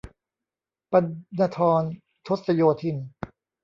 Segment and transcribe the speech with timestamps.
[0.91, 1.05] ปัณ
[1.39, 1.83] ณธร
[2.27, 2.97] ทศโยธิน